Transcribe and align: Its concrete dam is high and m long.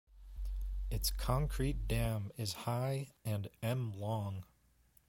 Its 0.89 1.11
concrete 1.11 1.87
dam 1.87 2.31
is 2.35 2.53
high 2.65 3.11
and 3.23 3.51
m 3.61 3.91
long. 3.95 4.43